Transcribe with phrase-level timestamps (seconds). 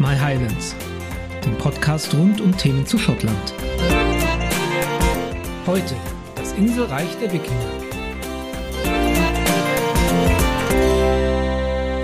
[0.00, 0.74] My Highlands,
[1.44, 3.52] dem Podcast rund um Themen zu Schottland.
[5.66, 5.94] Heute
[6.36, 7.70] das Inselreich der Wikinger.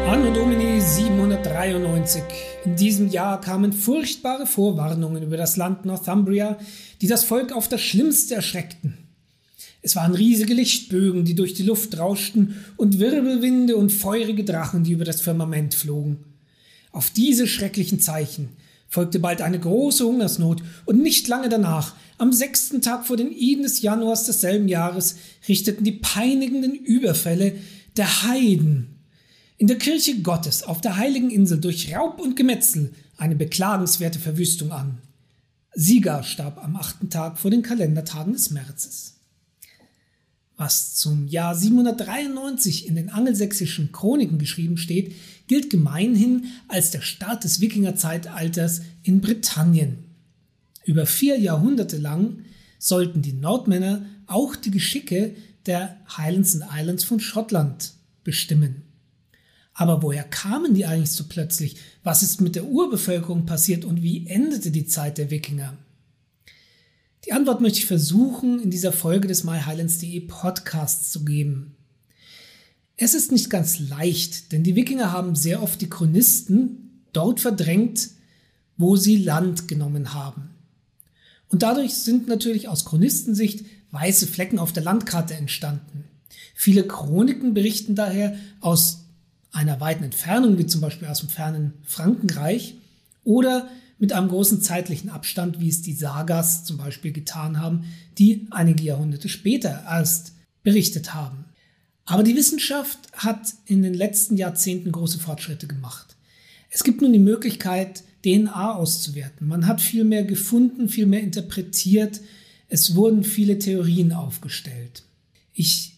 [0.07, 2.23] Anno Domini 793.
[2.67, 6.59] In diesem Jahr kamen furchtbare Vorwarnungen über das Land Northumbria,
[7.01, 8.99] die das Volk auf das Schlimmste erschreckten.
[9.81, 14.93] Es waren riesige Lichtbögen, die durch die Luft rauschten, und Wirbelwinde und feurige Drachen, die
[14.93, 16.36] über das Firmament flogen.
[16.97, 18.49] Auf diese schrecklichen Zeichen
[18.89, 23.65] folgte bald eine große Hungersnot, und nicht lange danach, am sechsten Tag vor den Iden
[23.65, 27.59] des Januars desselben Jahres, richteten die peinigenden Überfälle
[27.99, 28.97] der Heiden
[29.59, 34.73] in der Kirche Gottes auf der heiligen Insel durch Raub und Gemetzel eine beklagenswerte Verwüstung
[34.73, 34.97] an.
[35.75, 39.16] Sieger starb am achten Tag vor den Kalendertagen des Märzes
[40.57, 45.15] was zum Jahr 793 in den angelsächsischen Chroniken geschrieben steht,
[45.49, 49.99] gilt gemeinhin als der Start des Wikingerzeitalters in Britannien.
[50.85, 52.45] Über vier Jahrhunderte lang
[52.79, 55.35] sollten die Nordmänner auch die Geschicke
[55.67, 57.93] der Highlands and Islands von Schottland
[58.25, 58.83] bestimmen.
[59.75, 61.77] Aber woher kamen die eigentlich so plötzlich?
[62.03, 65.77] Was ist mit der Urbevölkerung passiert und wie endete die Zeit der Wikinger?
[67.27, 71.75] Die Antwort möchte ich versuchen, in dieser Folge des MyHighlands.de Podcasts zu geben.
[72.97, 78.11] Es ist nicht ganz leicht, denn die Wikinger haben sehr oft die Chronisten dort verdrängt,
[78.77, 80.51] wo sie Land genommen haben.
[81.49, 86.05] Und dadurch sind natürlich aus Chronistensicht weiße Flecken auf der Landkarte entstanden.
[86.55, 89.05] Viele Chroniken berichten daher aus
[89.51, 92.77] einer weiten Entfernung, wie zum Beispiel aus dem fernen Frankenreich,
[93.25, 97.85] oder mit einem großen zeitlichen Abstand, wie es die Sagas zum Beispiel getan haben,
[98.19, 101.47] die einige Jahrhunderte später erst berichtet haben.
[102.05, 106.17] Aber die Wissenschaft hat in den letzten Jahrzehnten große Fortschritte gemacht.
[106.71, 109.47] Es gibt nun die Möglichkeit, DNA auszuwerten.
[109.47, 112.21] Man hat viel mehr gefunden, viel mehr interpretiert.
[112.69, 115.05] Es wurden viele Theorien aufgestellt.
[115.53, 115.97] Ich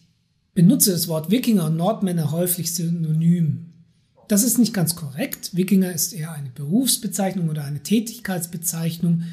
[0.53, 3.68] benutze das Wort Wikinger und Nordmänner häufig synonym.
[4.29, 5.55] Das ist nicht ganz korrekt.
[5.55, 9.23] Wikinger ist eher eine Berufsbezeichnung oder eine Tätigkeitsbezeichnung.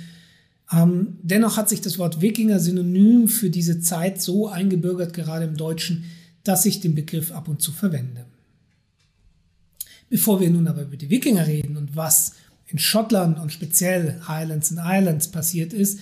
[0.72, 5.58] Ähm, dennoch hat sich das Wort Wikinger synonym für diese Zeit so eingebürgert, gerade im
[5.58, 6.04] Deutschen,
[6.44, 8.24] dass ich den Begriff ab und zu verwende.
[10.08, 12.32] Bevor wir nun aber über die Wikinger reden und was
[12.66, 16.00] in Schottland und speziell Highlands and Islands passiert ist,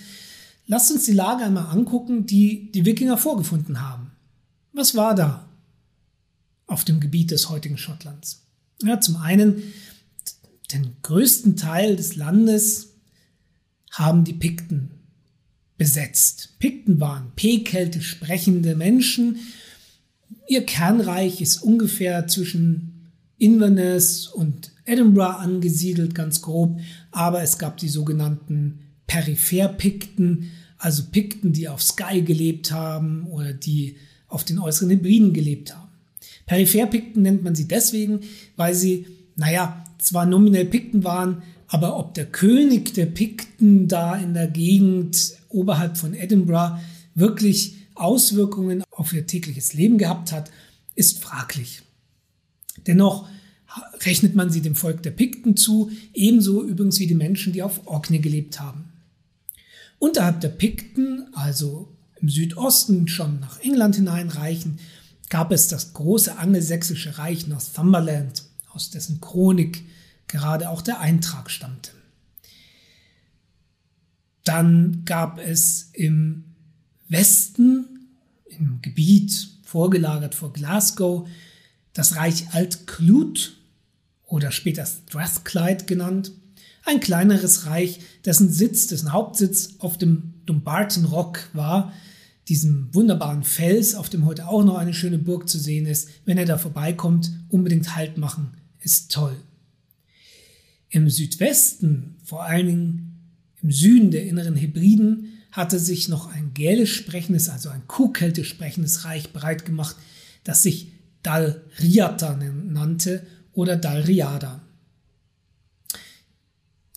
[0.67, 4.11] lasst uns die Lage einmal angucken, die die Wikinger vorgefunden haben.
[4.71, 5.49] Was war da
[6.65, 8.44] auf dem Gebiet des heutigen Schottlands?
[8.83, 9.61] Ja, zum einen,
[10.71, 12.95] den größten Teil des Landes
[13.91, 14.91] haben die Pikten
[15.77, 16.55] besetzt.
[16.59, 19.39] Pikten waren P-Keltisch sprechende Menschen.
[20.47, 26.79] Ihr Kernreich ist ungefähr zwischen Inverness und Edinburgh angesiedelt, ganz grob,
[27.11, 33.97] aber es gab die sogenannten Peripher-Pikten, also Pikten, die auf Skye gelebt haben oder die
[34.27, 35.84] auf den äußeren Hebriden gelebt haben.
[36.45, 38.21] Peripher-Pikten nennt man sie deswegen,
[38.55, 44.33] weil sie, naja, zwar nominell Pikten waren, aber ob der König der Pikten da in
[44.33, 46.79] der Gegend oberhalb von Edinburgh
[47.15, 50.51] wirklich Auswirkungen auf ihr tägliches Leben gehabt hat,
[50.95, 51.81] ist fraglich.
[52.85, 53.27] Dennoch
[54.05, 57.87] rechnet man sie dem Volk der Pikten zu, ebenso übrigens wie die Menschen, die auf
[57.87, 58.85] Orkney gelebt haben.
[59.97, 61.89] Unterhalb der Pikten, also
[62.21, 64.79] im Südosten schon nach England hineinreichen,
[65.29, 69.83] gab es das große angelsächsische Reich Northumberland, aus dessen Chronik
[70.27, 71.91] gerade auch der Eintrag stammte.
[74.43, 76.43] Dann gab es im
[77.07, 78.07] Westen,
[78.45, 81.27] im Gebiet vorgelagert vor Glasgow,
[81.93, 83.57] das Reich Alt-Clut
[84.25, 86.31] oder später Strathclyde genannt,
[86.83, 91.91] ein kleineres Reich, dessen Sitz, dessen Hauptsitz auf dem Dumbarton Rock war,
[92.47, 96.09] diesem wunderbaren Fels, auf dem heute auch noch eine schöne Burg zu sehen ist.
[96.25, 98.51] Wenn er da vorbeikommt, unbedingt Halt machen.
[98.79, 99.35] Ist toll.
[100.89, 103.15] Im Südwesten, vor allen Dingen
[103.61, 109.05] im Süden der inneren Hebriden, hatte sich noch ein gälisch sprechendes, also ein kuhkeltisch sprechendes
[109.05, 109.95] Reich breit gemacht,
[110.43, 110.91] das sich
[111.23, 114.61] Dalriata nannte oder Dalriada.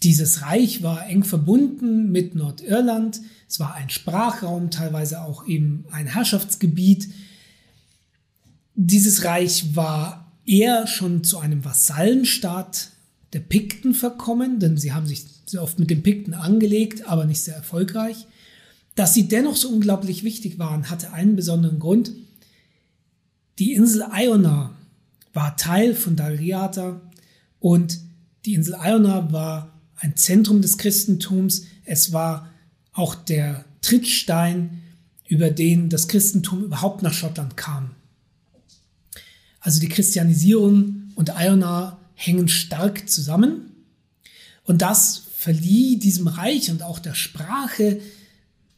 [0.02, 3.20] Dieses Reich war eng verbunden mit Nordirland.
[3.48, 7.08] Es war ein Sprachraum, teilweise auch eben ein Herrschaftsgebiet.
[8.74, 12.90] Dieses Reich war eher schon zu einem Vassallenstaat
[13.32, 17.42] der Pikten verkommen, denn sie haben sich sehr oft mit den Pikten angelegt, aber nicht
[17.42, 18.26] sehr erfolgreich.
[18.94, 22.12] Dass sie dennoch so unglaublich wichtig waren, hatte einen besonderen Grund.
[23.58, 24.74] Die Insel Iona
[25.32, 27.00] war Teil von Dalriata
[27.58, 27.98] und
[28.44, 31.66] Die Insel Iona war ein Zentrum des Christentums.
[31.84, 32.50] Es war
[32.92, 34.82] auch der Trittstein,
[35.26, 37.90] über den das Christentum überhaupt nach Schottland kam.
[39.60, 43.72] Also die Christianisierung und Iona hängen stark zusammen.
[44.64, 48.00] Und das verlieh diesem Reich und auch der Sprache,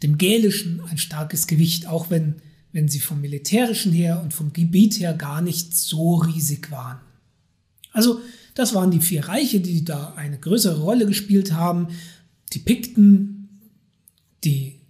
[0.03, 2.37] dem Gälischen, ein starkes Gewicht, auch wenn,
[2.73, 7.01] wenn sie vom militärischen her und vom Gebiet her gar nicht so riesig waren.
[7.93, 8.21] Also
[8.55, 11.89] das waren die vier Reiche, die da eine größere Rolle gespielt haben.
[12.53, 13.61] Die Pikten,
[14.45, 14.81] die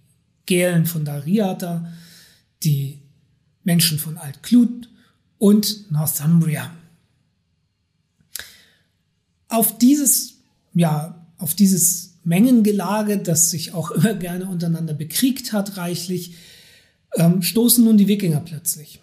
[0.45, 1.91] Gälen von Dariata,
[2.63, 2.99] die
[3.63, 4.89] Menschen von Alt-Klut
[5.37, 6.71] und Northumbria.
[9.47, 10.35] Auf dieses,
[10.73, 16.35] ja, auf dieses Mengengelage, das sich auch immer gerne untereinander bekriegt hat, reichlich,
[17.15, 19.01] ähm, stoßen nun die Wikinger plötzlich.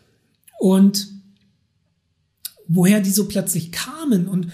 [0.58, 1.17] Und
[2.68, 4.52] woher die so plötzlich kamen und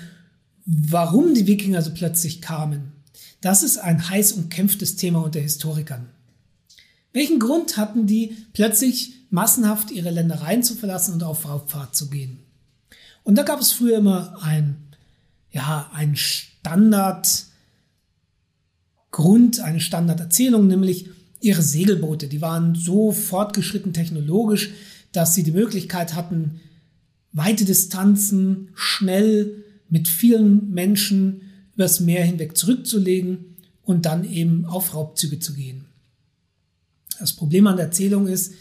[0.65, 2.93] warum die Wikinger so plötzlich kamen,
[3.41, 6.09] das ist ein heiß umkämpftes Thema unter Historikern.
[7.13, 12.39] Welchen Grund hatten die, plötzlich massenhaft ihre Ländereien zu verlassen und auf Raubfahrt zu gehen?
[13.23, 14.77] Und da gab es früher immer ein,
[15.51, 17.51] ja, ein Standardgrund,
[19.61, 21.11] eine Standarderzählung, nämlich
[21.41, 22.29] ihre Segelboote.
[22.29, 24.71] Die waren so fortgeschritten technologisch,
[25.13, 26.61] dass sie die Möglichkeit hatten,
[27.35, 31.43] weite Distanzen schnell mit vielen Menschen
[31.75, 35.85] übers Meer hinweg zurückzulegen und dann eben auf Raubzüge zu gehen.
[37.19, 38.55] Das Problem an der Erzählung ist,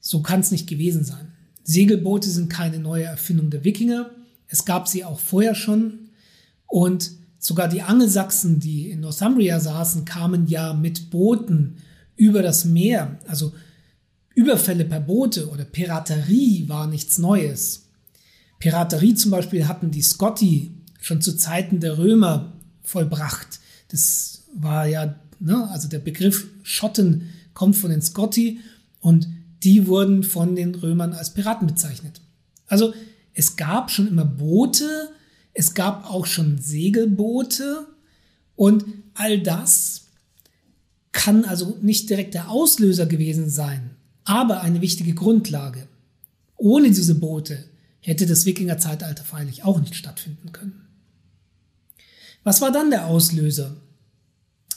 [0.00, 1.32] so kann es nicht gewesen sein.
[1.64, 4.10] Segelboote sind keine neue Erfindung der Wikinger.
[4.48, 6.10] Es gab sie auch vorher schon.
[6.66, 11.76] Und sogar die Angelsachsen, die in Northumbria saßen, kamen ja mit Booten
[12.16, 13.18] über das Meer.
[13.26, 13.52] Also
[14.34, 17.85] Überfälle per Boote oder Piraterie war nichts Neues.
[18.58, 23.60] Piraterie zum Beispiel hatten die Scotti schon zu Zeiten der Römer vollbracht.
[23.88, 28.60] Das war ja, ne, also der Begriff Schotten kommt von den Scotti
[29.00, 29.28] und
[29.62, 32.20] die wurden von den Römern als Piraten bezeichnet.
[32.66, 32.94] Also
[33.34, 35.10] es gab schon immer Boote,
[35.52, 37.86] es gab auch schon Segelboote
[38.54, 40.06] und all das
[41.12, 43.90] kann also nicht direkt der Auslöser gewesen sein,
[44.24, 45.88] aber eine wichtige Grundlage.
[46.56, 47.64] Ohne diese Boote
[48.06, 50.86] hätte das Wikingerzeitalter freilich auch nicht stattfinden können.
[52.44, 53.76] Was war dann der Auslöser?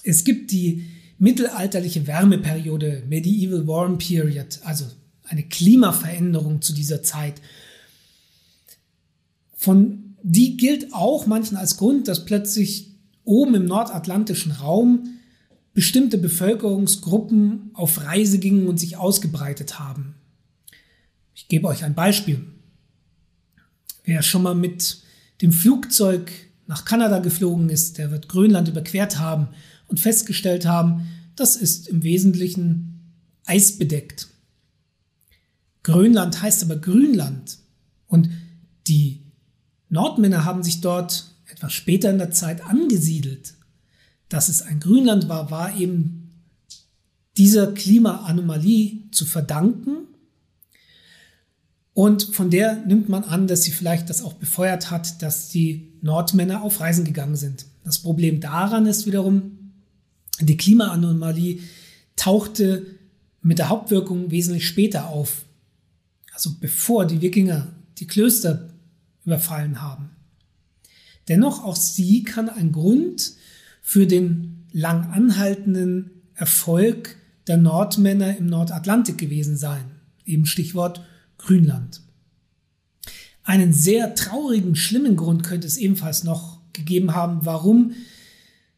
[0.03, 0.85] Es gibt die
[1.19, 4.85] mittelalterliche Wärmeperiode, Medieval Warm Period, also
[5.25, 7.39] eine Klimaveränderung zu dieser Zeit.
[9.55, 12.95] Von die gilt auch manchen als Grund, dass plötzlich
[13.25, 15.19] oben im nordatlantischen Raum
[15.75, 20.15] bestimmte Bevölkerungsgruppen auf Reise gingen und sich ausgebreitet haben.
[21.35, 22.43] Ich gebe euch ein Beispiel.
[24.09, 25.03] Wer schon mal mit
[25.43, 26.31] dem Flugzeug
[26.65, 29.49] nach Kanada geflogen ist, der wird Grönland überquert haben
[29.85, 33.13] und festgestellt haben, das ist im Wesentlichen
[33.45, 34.29] eisbedeckt.
[35.83, 37.59] Grönland heißt aber Grünland
[38.07, 38.31] und
[38.87, 39.21] die
[39.89, 43.53] Nordmänner haben sich dort etwas später in der Zeit angesiedelt.
[44.27, 46.31] Dass es ein Grünland war, war eben
[47.37, 50.08] dieser Klimaanomalie zu verdanken
[51.99, 55.91] und von der nimmt man an, dass sie vielleicht das auch befeuert hat, dass die
[56.01, 57.65] Nordmänner auf Reisen gegangen sind.
[57.83, 59.73] Das Problem daran ist wiederum,
[60.39, 61.59] die Klimaanomalie
[62.15, 62.85] tauchte
[63.41, 65.43] mit der Hauptwirkung wesentlich später auf.
[66.33, 68.69] Also bevor die Wikinger die Klöster
[69.25, 70.11] überfallen haben.
[71.27, 73.33] Dennoch, auch sie kann ein Grund
[73.81, 79.83] für den lang anhaltenden Erfolg der Nordmänner im Nordatlantik gewesen sein.
[80.25, 81.01] Eben Stichwort
[81.39, 82.01] Grünland.
[83.43, 87.93] Einen sehr traurigen, schlimmen Grund könnte es ebenfalls noch gegeben haben, warum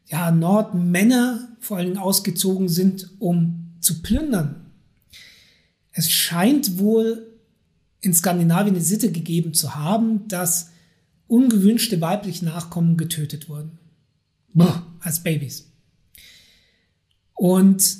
[0.06, 4.70] ja, Nordmänner vor allen Dingen ausgezogen sind, um zu plündern.
[5.92, 7.26] Es scheint wohl
[8.00, 10.70] in Skandinavien eine Sitte gegeben zu haben, dass
[11.28, 13.78] ungewünschte weibliche Nachkommen getötet wurden.
[14.54, 15.70] Boah, als Babys.
[17.34, 17.96] Und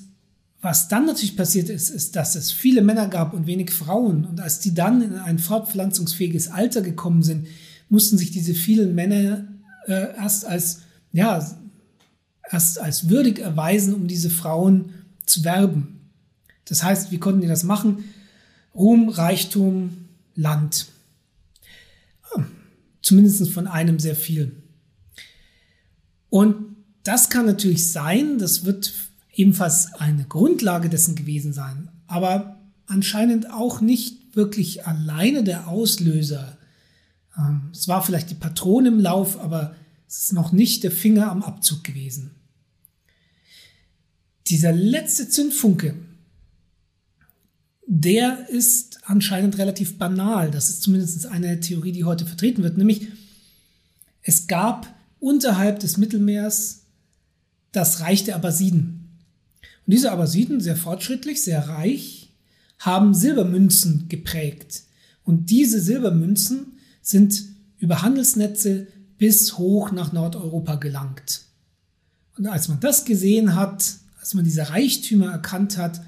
[0.63, 4.25] was dann natürlich passiert ist, ist, dass es viele Männer gab und wenig Frauen.
[4.25, 7.49] Und als die dann in ein fortpflanzungsfähiges Alter gekommen sind,
[7.89, 9.49] mussten sich diese vielen Männer
[9.89, 11.45] äh, erst als, ja,
[12.49, 14.95] erst als würdig erweisen, um diese Frauen
[15.27, 16.01] zu werben.
[16.67, 18.05] Das heißt, wie konnten die das machen?
[18.73, 20.87] Ruhm, Reichtum, Land.
[22.37, 22.47] Ja,
[23.03, 24.53] zumindest von einem sehr viel.
[26.31, 28.95] Und das kann natürlich sein, das wird
[29.33, 36.59] ebenfalls eine Grundlage dessen gewesen sein, aber anscheinend auch nicht wirklich alleine der Auslöser.
[37.39, 39.75] Ähm, es war vielleicht die Patrone im Lauf, aber
[40.07, 42.33] Es ist noch nicht der Finger am Abzug gewesen.
[44.49, 45.95] Dieser letzte Zündfunke,
[47.87, 50.51] der ist anscheinend relativ banal.
[50.51, 52.77] Das ist zumindest eine Theorie, die heute vertreten wird.
[52.77, 53.09] Nämlich,
[54.21, 56.83] es gab unterhalb des Mittelmeers
[57.73, 59.02] das Reich der Abbasiden.
[59.87, 62.35] Und diese Abbasiden, sehr fortschrittlich, sehr reich,
[62.79, 64.83] haben Silbermünzen geprägt.
[65.25, 67.45] Und diese Silbermünzen sind
[67.79, 71.43] über Handelsnetze bis hoch nach Nordeuropa gelangt.
[72.37, 76.01] Und als man das gesehen hat, als man diese Reichtümer erkannt hat,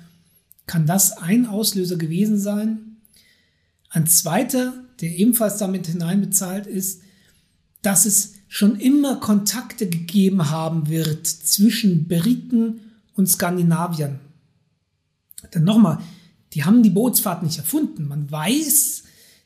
[0.66, 2.97] kann das ein Auslöser gewesen sein.
[3.90, 7.02] Ein zweiter, der ebenfalls damit hineinbezahlt ist,
[7.83, 12.81] dass es schon immer Kontakte gegeben haben wird zwischen Briten
[13.14, 14.21] und Skandinaviern.
[15.54, 15.99] Denn nochmal,
[16.52, 18.09] die haben die Bootsfahrt nicht erfunden.
[18.09, 19.02] Man weiß,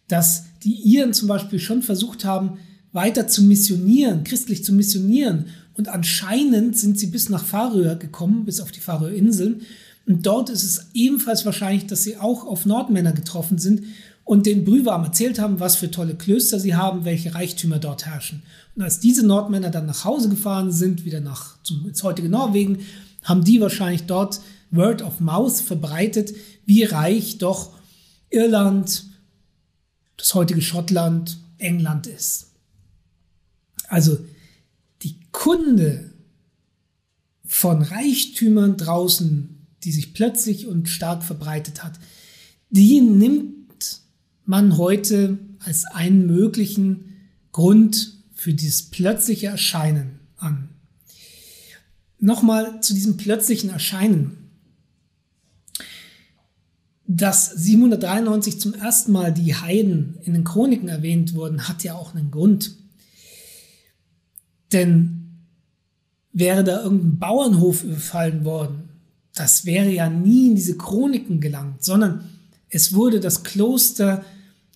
[0.09, 2.59] dass die Iren zum Beispiel schon versucht haben,
[2.93, 5.47] weiter zu missionieren, christlich zu missionieren.
[5.75, 9.63] Und anscheinend sind sie bis nach Färöer gekommen, bis auf die Färöerinseln.
[10.07, 13.85] Und dort ist es ebenfalls wahrscheinlich, dass sie auch auf Nordmänner getroffen sind
[14.25, 18.43] und den Brühwarm erzählt haben, was für tolle Klöster sie haben, welche Reichtümer dort herrschen.
[18.75, 22.79] Und als diese Nordmänner dann nach Hause gefahren sind, wieder nach zum, ins heutige Norwegen,
[23.23, 26.35] haben die wahrscheinlich dort Word of Mouth verbreitet,
[26.67, 27.73] wie reich doch
[28.31, 29.07] Irland,
[30.17, 32.53] das heutige Schottland, England ist.
[33.89, 34.19] Also
[35.03, 36.13] die Kunde
[37.45, 41.99] von Reichtümern draußen die sich plötzlich und stark verbreitet hat,
[42.71, 44.03] die nimmt
[44.45, 47.17] man heute als einen möglichen
[47.53, 50.69] Grund für dieses plötzliche Erscheinen an.
[52.21, 54.51] Nochmal zu diesem plötzlichen Erscheinen.
[57.07, 62.15] Dass 793 zum ersten Mal die Heiden in den Chroniken erwähnt wurden, hat ja auch
[62.15, 62.77] einen Grund.
[64.73, 65.47] Denn
[66.33, 68.89] wäre da irgendein Bauernhof überfallen worden
[69.39, 72.25] das wäre ja nie in diese Chroniken gelangt, sondern
[72.71, 74.25] es wurde das Kloster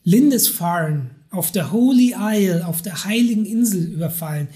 [0.05, 4.49] Lindisfarne auf der Holy Isle, auf der heiligen Insel überfallen.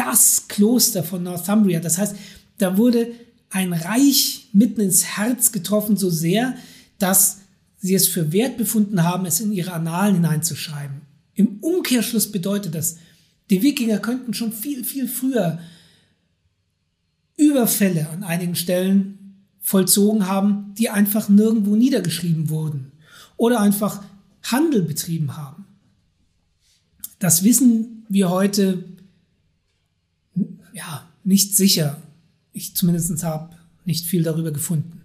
[0.00, 1.78] Das Kloster von Northumbria.
[1.78, 2.16] Das heißt,
[2.56, 3.08] da wurde
[3.50, 6.56] ein Reich mitten ins Herz getroffen, so sehr,
[6.98, 7.40] dass
[7.76, 11.02] sie es für wert befunden haben, es in ihre Annalen hineinzuschreiben.
[11.34, 12.96] Im Umkehrschluss bedeutet das,
[13.50, 15.58] die Wikinger könnten schon viel, viel früher
[17.36, 22.92] Überfälle an einigen Stellen vollzogen haben, die einfach nirgendwo niedergeschrieben wurden
[23.36, 24.02] oder einfach
[24.44, 25.66] Handel betrieben haben.
[27.18, 28.84] Das wissen wir heute
[30.72, 32.00] ja nicht sicher.
[32.52, 35.00] Ich zumindest habe nicht viel darüber gefunden.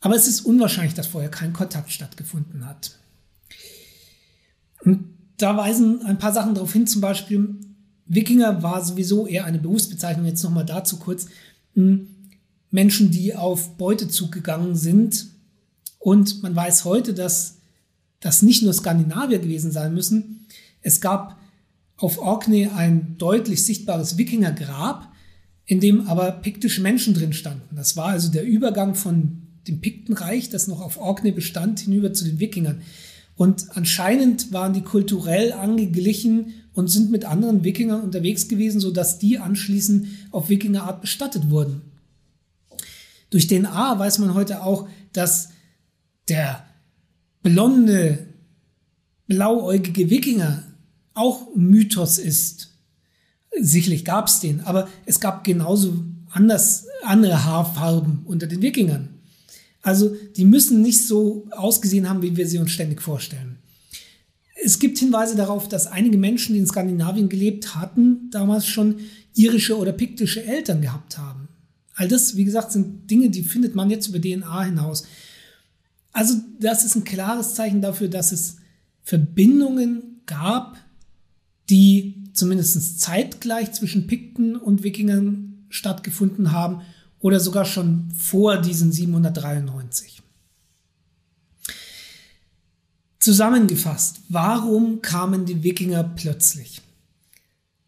[0.00, 2.98] Aber es ist unwahrscheinlich, dass vorher kein Kontakt stattgefunden hat.
[4.84, 5.04] Und
[5.38, 7.56] da weisen ein paar Sachen darauf hin, zum Beispiel,
[8.06, 11.26] Wikinger war sowieso eher eine Berufsbezeichnung, jetzt nochmal dazu kurz.
[11.74, 12.08] Hm,
[12.70, 15.26] Menschen, die auf Beutezug gegangen sind.
[15.98, 17.56] Und man weiß heute, dass
[18.20, 20.46] das nicht nur Skandinavier gewesen sein müssen.
[20.80, 21.37] Es gab
[21.98, 25.12] auf Orkney ein deutlich sichtbares Wikingergrab,
[25.66, 27.76] in dem aber piktische Menschen drin standen.
[27.76, 32.24] Das war also der Übergang von dem Piktenreich, das noch auf Orkney bestand, hinüber zu
[32.24, 32.80] den Wikingern.
[33.36, 39.38] Und anscheinend waren die kulturell angeglichen und sind mit anderen Wikingern unterwegs gewesen, sodass die
[39.38, 41.82] anschließend auf Wikingerart bestattet wurden.
[43.30, 45.50] Durch DNA weiß man heute auch, dass
[46.28, 46.64] der
[47.42, 48.26] blonde,
[49.26, 50.64] blauäugige Wikinger
[51.18, 52.74] auch Mythos ist.
[53.60, 59.08] Sicherlich gab es den, aber es gab genauso anders, andere Haarfarben unter den Wikingern.
[59.82, 63.58] Also die müssen nicht so ausgesehen haben, wie wir sie uns ständig vorstellen.
[64.62, 68.96] Es gibt Hinweise darauf, dass einige Menschen, die in Skandinavien gelebt hatten, damals schon
[69.34, 71.48] irische oder piktische Eltern gehabt haben.
[71.94, 75.04] All das, wie gesagt, sind Dinge, die findet man jetzt über DNA hinaus.
[76.12, 78.56] Also das ist ein klares Zeichen dafür, dass es
[79.02, 80.76] Verbindungen gab,
[81.70, 86.82] die zumindest zeitgleich zwischen Pikten und Wikingern stattgefunden haben
[87.18, 90.22] oder sogar schon vor diesen 793.
[93.18, 96.80] Zusammengefasst, warum kamen die Wikinger plötzlich?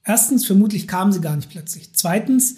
[0.04, 1.90] Erstens, vermutlich kamen sie gar nicht plötzlich.
[1.92, 2.56] Zweitens,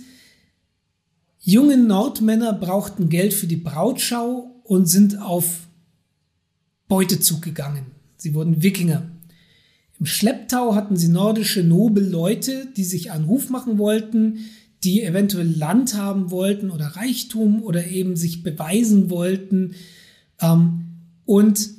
[1.44, 5.66] Junge Nordmänner brauchten Geld für die Brautschau und sind auf
[6.86, 7.86] Beutezug gegangen.
[8.16, 9.11] Sie wurden Wikinger.
[10.02, 14.38] Im Schlepptau hatten sie nordische Nobelleute, die sich einen Ruf machen wollten,
[14.82, 19.76] die eventuell Land haben wollten oder Reichtum oder eben sich beweisen wollten.
[20.40, 20.86] Ähm,
[21.24, 21.70] und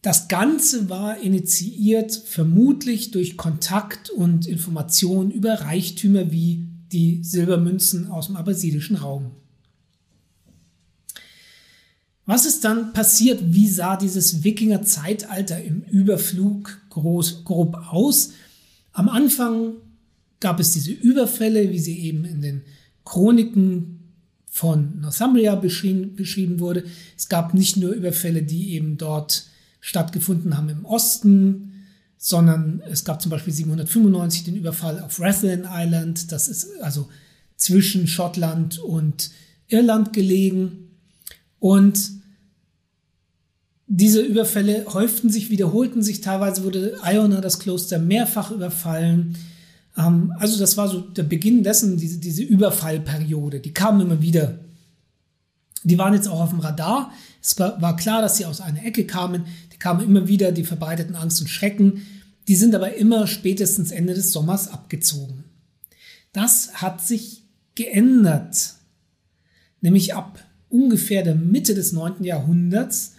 [0.00, 8.28] Das Ganze war initiiert vermutlich durch Kontakt und Information über Reichtümer wie die Silbermünzen aus
[8.28, 9.32] dem abbasidischen Raum.
[12.28, 13.40] Was ist dann passiert?
[13.54, 18.32] Wie sah dieses Wikinger-Zeitalter im Überflug groß, grob aus?
[18.92, 19.76] Am Anfang
[20.38, 22.62] gab es diese Überfälle, wie sie eben in den
[23.06, 24.00] Chroniken
[24.44, 26.84] von Northumbria beschrieben, beschrieben wurde.
[27.16, 29.46] Es gab nicht nur Überfälle, die eben dort
[29.80, 31.86] stattgefunden haben im Osten,
[32.18, 37.08] sondern es gab zum Beispiel 795 den Überfall auf Rathlin Island, das ist also
[37.56, 39.30] zwischen Schottland und
[39.68, 40.90] Irland gelegen.
[41.58, 42.17] Und
[43.88, 46.20] diese Überfälle häuften sich, wiederholten sich.
[46.20, 49.36] Teilweise wurde Iona, das Kloster, mehrfach überfallen.
[49.96, 53.60] Ähm, also das war so der Beginn dessen, diese, diese Überfallperiode.
[53.60, 54.58] Die kamen immer wieder.
[55.84, 57.12] Die waren jetzt auch auf dem Radar.
[57.42, 59.46] Es war, war klar, dass sie aus einer Ecke kamen.
[59.72, 62.02] Die kamen immer wieder, die verbreiteten Angst und Schrecken.
[62.46, 65.44] Die sind aber immer spätestens Ende des Sommers abgezogen.
[66.32, 68.74] Das hat sich geändert.
[69.80, 72.22] Nämlich ab ungefähr der Mitte des 9.
[72.22, 73.14] Jahrhunderts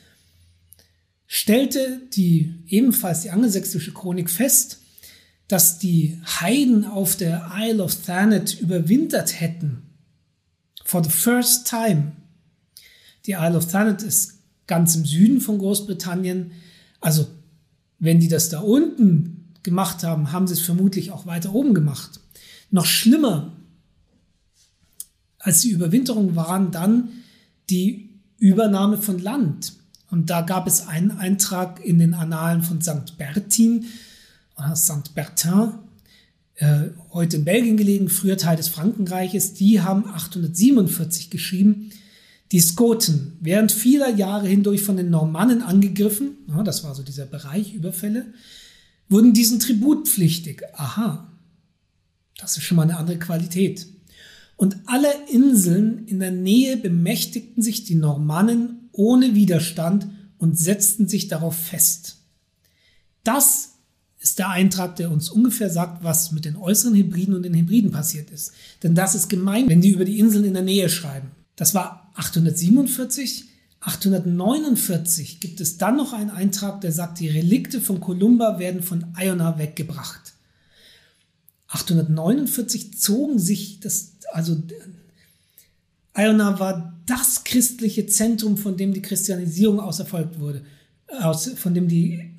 [1.31, 4.79] stellte die ebenfalls die angelsächsische Chronik fest,
[5.47, 9.83] dass die Heiden auf der Isle of Thanet überwintert hätten.
[10.83, 12.13] For the first time.
[13.27, 16.51] Die Isle of Thanet ist ganz im Süden von Großbritannien.
[16.99, 17.27] Also,
[17.99, 22.19] wenn die das da unten gemacht haben, haben sie es vermutlich auch weiter oben gemacht.
[22.71, 23.55] Noch schlimmer
[25.37, 27.09] als die Überwinterung waren dann
[27.69, 29.78] die Übernahme von Land.
[30.11, 33.17] Und da gab es einen Eintrag in den Annalen von St.
[33.17, 33.85] Bertin,
[34.57, 35.13] äh, St.
[35.13, 35.73] Bertin,
[36.55, 39.53] äh, heute in Belgien gelegen, früher Teil des Frankenreiches.
[39.53, 41.91] Die haben 847 geschrieben,
[42.51, 47.25] die Skoten, während vieler Jahre hindurch von den Normannen angegriffen, ja, das war so dieser
[47.25, 48.25] Bereich Überfälle,
[49.07, 50.63] wurden diesen Tribut pflichtig.
[50.73, 51.31] Aha,
[52.39, 53.87] das ist schon mal eine andere Qualität.
[54.55, 61.29] Und alle Inseln in der Nähe bemächtigten sich die Normannen ohne Widerstand und setzten sich
[61.29, 62.17] darauf fest.
[63.23, 63.69] Das
[64.19, 67.91] ist der Eintrag, der uns ungefähr sagt, was mit den äußeren Hybriden und den Hybriden
[67.91, 68.51] passiert ist.
[68.83, 71.31] Denn das ist gemein, wenn die über die Inseln in der Nähe schreiben.
[71.55, 73.45] Das war 847.
[73.79, 79.13] 849 gibt es dann noch einen Eintrag, der sagt, die Relikte von Columba werden von
[79.17, 80.33] Iona weggebracht.
[81.69, 84.61] 849 zogen sich das, also
[86.19, 90.65] Iona war das christliche Zentrum, von dem die Christianisierung aus erfolgt wurde.
[91.07, 92.35] Aus, von dem die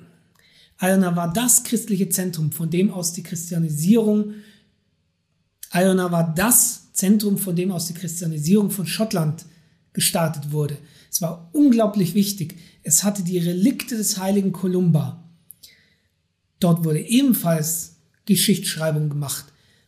[0.79, 4.33] Iona war das christliche Zentrum, von dem aus die Christianisierung,
[5.73, 9.45] Iona war das Zentrum, von dem aus die Christianisierung von Schottland
[9.93, 10.77] gestartet wurde.
[11.09, 12.57] Es war unglaublich wichtig.
[12.83, 15.23] Es hatte die Relikte des heiligen Kolumba.
[16.59, 19.45] Dort wurde ebenfalls Geschichtsschreibung gemacht.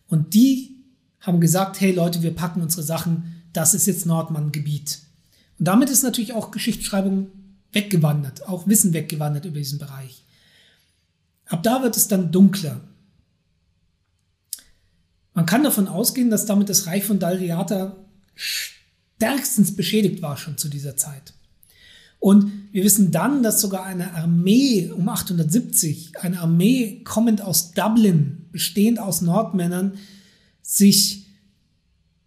[0.07, 0.77] Und die
[1.19, 4.99] haben gesagt, hey Leute, wir packen unsere Sachen das ist jetzt Nordmann-Gebiet.
[5.59, 7.27] Und damit ist natürlich auch Geschichtsschreibung
[7.71, 10.25] weggewandert, auch Wissen weggewandert über diesen Bereich.
[11.45, 12.81] Ab da wird es dann dunkler.
[15.33, 17.95] Man kann davon ausgehen, dass damit das Reich von Dalriata
[18.35, 21.33] stärkstens beschädigt war schon zu dieser Zeit.
[22.19, 28.45] Und wir wissen dann, dass sogar eine Armee um 870, eine Armee kommend aus Dublin,
[28.51, 29.95] bestehend aus Nordmännern,
[30.61, 31.22] sich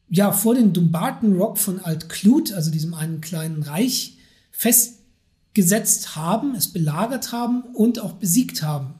[0.09, 4.19] ja vor dem Dumbarton Rock von Alt-Clut, also diesem einen kleinen Reich,
[4.51, 8.95] festgesetzt haben, es belagert haben und auch besiegt haben.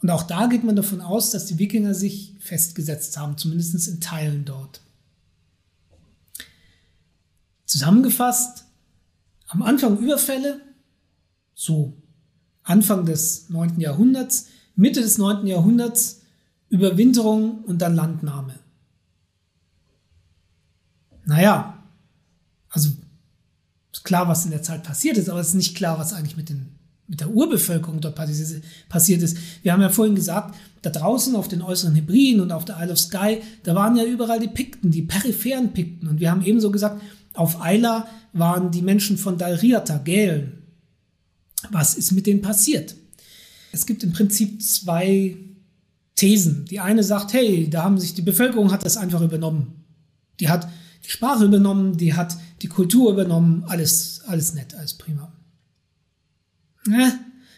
[0.00, 4.00] Und auch da geht man davon aus, dass die Wikinger sich festgesetzt haben, zumindest in
[4.00, 4.80] Teilen dort.
[7.66, 8.64] Zusammengefasst,
[9.48, 10.60] am Anfang Überfälle,
[11.54, 12.00] so
[12.62, 13.80] Anfang des 9.
[13.80, 15.46] Jahrhunderts, Mitte des 9.
[15.46, 16.20] Jahrhunderts
[16.68, 18.58] Überwinterung und dann Landnahme.
[21.28, 21.84] Naja,
[22.70, 22.88] also
[23.92, 26.38] ist klar, was in der Zeit passiert ist, aber es ist nicht klar, was eigentlich
[26.38, 29.36] mit, den, mit der Urbevölkerung dort passiert ist.
[29.62, 32.92] Wir haben ja vorhin gesagt, da draußen auf den äußeren Hebriden und auf der Isle
[32.92, 36.08] of Skye, da waren ja überall die Pikten, die peripheren Pikten.
[36.08, 37.02] Und wir haben ebenso gesagt,
[37.34, 40.62] auf Eila waren die Menschen von Dalriata, Gälen.
[41.70, 42.94] Was ist mit denen passiert?
[43.70, 45.36] Es gibt im Prinzip zwei
[46.14, 46.64] Thesen.
[46.64, 49.84] Die eine sagt, hey, da haben sich die Bevölkerung hat das einfach übernommen.
[50.40, 50.66] Die hat
[51.08, 55.32] die Sprache übernommen, die hat die Kultur übernommen, alles, alles nett, alles prima.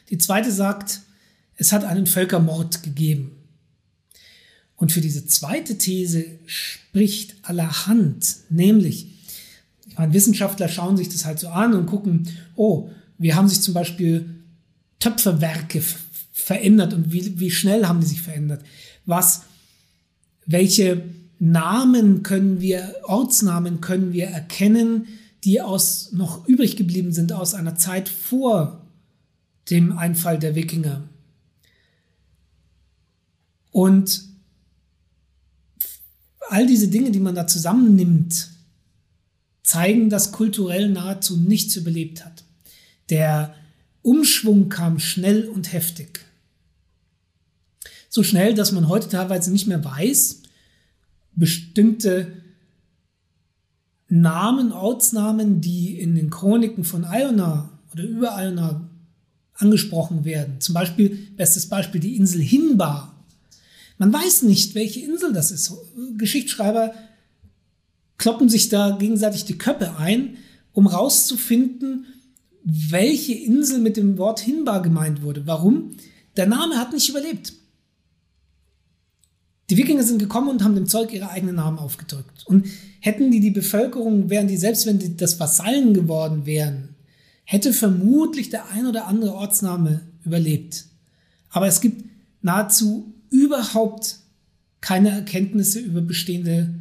[0.08, 1.00] Die zweite sagt,
[1.56, 3.32] es hat einen Völkermord gegeben.
[4.76, 9.08] Und für diese zweite These spricht allerhand, nämlich,
[9.88, 13.62] ich meine, Wissenschaftler schauen sich das halt so an und gucken, oh, wie haben sich
[13.62, 14.44] zum Beispiel
[15.00, 15.82] Töpferwerke
[16.32, 18.64] verändert und wie, wie schnell haben die sich verändert?
[19.06, 19.42] Was,
[20.46, 21.02] welche
[21.40, 25.08] Namen können wir, Ortsnamen können wir erkennen,
[25.42, 28.86] die aus noch übrig geblieben sind aus einer Zeit vor
[29.70, 31.02] dem Einfall der Wikinger.
[33.72, 34.22] Und
[36.50, 38.50] all diese Dinge, die man da zusammennimmt,
[39.62, 42.44] zeigen, dass kulturell nahezu nichts überlebt hat.
[43.08, 43.54] Der
[44.02, 46.20] Umschwung kam schnell und heftig.
[48.10, 50.42] So schnell, dass man heute teilweise nicht mehr weiß,
[51.34, 52.32] bestimmte
[54.08, 58.88] Namen, Ortsnamen, die in den Chroniken von Iona oder über Iona
[59.54, 60.60] angesprochen werden.
[60.60, 63.14] Zum Beispiel, bestes Beispiel, die Insel Hinba.
[63.98, 65.72] Man weiß nicht, welche Insel das ist.
[66.16, 66.94] Geschichtsschreiber
[68.18, 70.36] kloppen sich da gegenseitig die Köpfe ein,
[70.72, 72.06] um rauszufinden,
[72.64, 75.46] welche Insel mit dem Wort Hinba gemeint wurde.
[75.46, 75.96] Warum?
[76.36, 77.52] Der Name hat nicht überlebt.
[79.70, 82.44] Die Wikinger sind gekommen und haben dem Zeug ihre eigenen Namen aufgedrückt.
[82.46, 82.66] Und
[82.98, 86.96] hätten die die Bevölkerung, wären die, selbst wenn die das Vasallen geworden wären,
[87.44, 90.86] hätte vermutlich der ein oder andere Ortsname überlebt.
[91.50, 92.04] Aber es gibt
[92.42, 94.18] nahezu überhaupt
[94.80, 96.74] keine Erkenntnisse über bestehende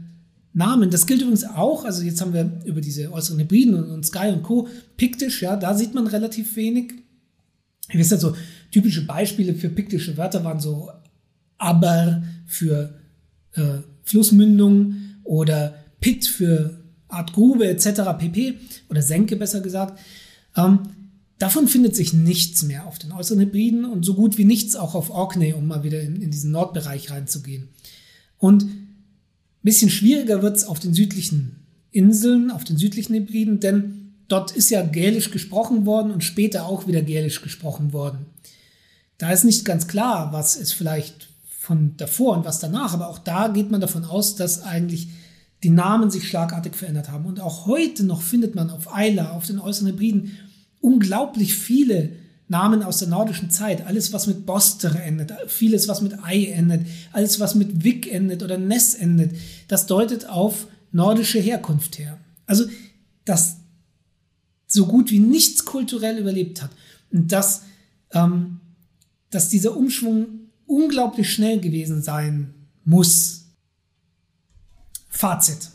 [0.54, 0.90] Namen.
[0.90, 4.30] Das gilt übrigens auch, also jetzt haben wir über diese äußeren Hybriden und, und Sky
[4.30, 4.68] und Co.
[4.98, 6.94] Piktisch, ja, da sieht man relativ wenig.
[7.92, 8.36] Ihr wisst ja, so
[8.72, 10.90] typische Beispiele für piktische Wörter waren so
[11.60, 12.96] aber für
[13.54, 18.02] äh, Flussmündung oder Pit für Art Grube etc.
[18.18, 18.56] pp.
[18.90, 20.00] oder Senke besser gesagt.
[20.56, 20.80] Ähm,
[21.38, 24.96] davon findet sich nichts mehr auf den äußeren Hybriden und so gut wie nichts auch
[24.96, 27.70] auf Orkney, um mal wieder in, in diesen Nordbereich reinzugehen.
[28.38, 28.88] Und ein
[29.64, 31.58] bisschen schwieriger wird es auf den südlichen
[31.92, 36.88] Inseln, auf den südlichen Hybriden, denn dort ist ja Gälisch gesprochen worden und später auch
[36.88, 38.28] wieder Gälisch gesprochen worden.
[39.18, 41.29] Da ist nicht ganz klar, was ist vielleicht
[41.70, 45.10] von davor und was danach, aber auch da geht man davon aus, dass eigentlich
[45.62, 47.28] die Namen sich schlagartig verändert haben.
[47.28, 50.32] Und auch heute noch findet man auf Eila, auf den äußeren Hybriden,
[50.82, 52.14] unglaublich viele
[52.48, 53.86] Namen aus der nordischen Zeit.
[53.86, 58.42] Alles, was mit Bostere endet, vieles, was mit Ei endet, alles, was mit Wick endet
[58.42, 59.36] oder Ness endet,
[59.68, 62.18] das deutet auf nordische Herkunft her.
[62.48, 62.66] Also,
[63.26, 63.58] dass
[64.66, 66.72] so gut wie nichts kulturell überlebt hat.
[67.12, 67.62] Und dass,
[68.12, 68.60] ähm,
[69.30, 70.39] dass dieser Umschwung
[70.70, 72.54] unglaublich schnell gewesen sein
[72.86, 73.46] muss.
[75.10, 75.70] Fazit.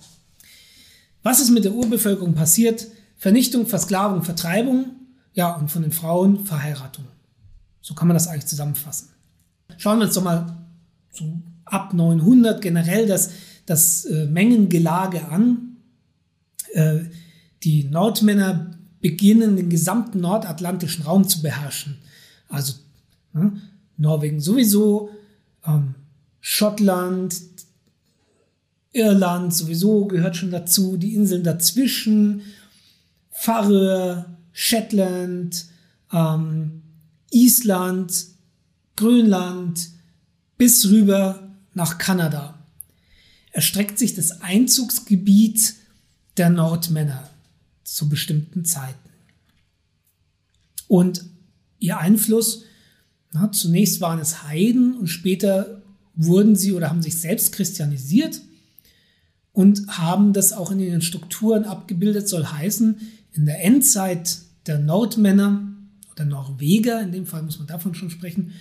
[1.22, 2.86] Was ist mit der Urbevölkerung passiert?
[3.16, 4.92] Vernichtung, Versklavung, Vertreibung,
[5.32, 7.04] ja, und von den Frauen Verheiratung.
[7.80, 9.08] So kann man das eigentlich zusammenfassen.
[9.76, 10.56] Schauen wir uns doch mal
[11.10, 11.24] so
[11.64, 13.30] ab 900 generell das,
[13.66, 15.76] das äh, Mengengelage an.
[16.72, 17.00] Äh,
[17.62, 21.98] die Nordmänner beginnen, den gesamten nordatlantischen Raum zu beherrschen.
[22.48, 22.74] Also
[23.34, 23.48] äh,
[23.96, 25.10] Norwegen sowieso,
[25.66, 25.94] ähm,
[26.40, 27.34] Schottland,
[28.92, 32.42] Irland sowieso gehört schon dazu, die Inseln dazwischen,
[33.30, 35.66] Färöer, Shetland,
[36.12, 36.82] ähm,
[37.30, 38.26] Island,
[38.96, 39.88] Grönland
[40.56, 42.58] bis rüber nach Kanada.
[43.50, 45.74] Erstreckt sich das Einzugsgebiet
[46.36, 47.28] der Nordmänner
[47.82, 49.10] zu bestimmten Zeiten.
[50.88, 51.24] Und
[51.78, 52.64] ihr Einfluss,
[53.34, 55.82] na, zunächst waren es Heiden und später
[56.14, 58.40] wurden sie oder haben sich selbst christianisiert
[59.52, 62.96] und haben das auch in ihren Strukturen abgebildet, soll heißen,
[63.32, 65.66] in der Endzeit der Nordmänner
[66.12, 68.52] oder Norweger, in dem Fall muss man davon schon sprechen,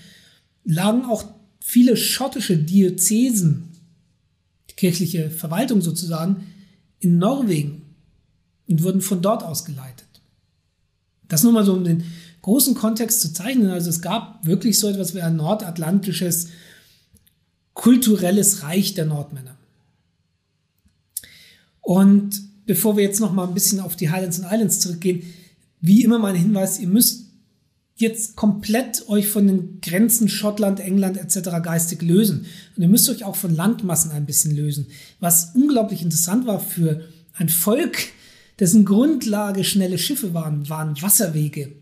[0.63, 1.23] lagen auch
[1.59, 3.69] viele schottische Diözesen,
[4.71, 6.47] die kirchliche Verwaltung sozusagen,
[6.99, 7.83] in Norwegen
[8.67, 10.07] und wurden von dort aus geleitet.
[11.27, 12.03] Das nur mal so, um den
[12.43, 13.71] großen Kontext zu zeichnen.
[13.71, 16.49] Also es gab wirklich so etwas wie ein nordatlantisches
[17.73, 19.57] kulturelles Reich der Nordmänner.
[21.81, 25.23] Und bevor wir jetzt noch mal ein bisschen auf die Highlands und Islands zurückgehen,
[25.81, 27.25] wie immer mein Hinweis, ihr müsst
[27.95, 31.61] jetzt komplett euch von den Grenzen Schottland, England etc.
[31.63, 32.45] geistig lösen.
[32.75, 34.87] Und ihr müsst euch auch von Landmassen ein bisschen lösen.
[35.19, 37.01] Was unglaublich interessant war für
[37.33, 37.97] ein Volk,
[38.59, 41.73] dessen Grundlage schnelle Schiffe waren, waren Wasserwege.